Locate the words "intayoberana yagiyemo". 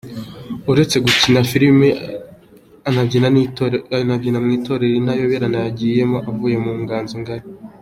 4.99-6.17